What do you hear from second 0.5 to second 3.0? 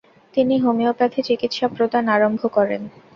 Homeopathy চিকিৎসা প্রদান আরম্ভ করেন।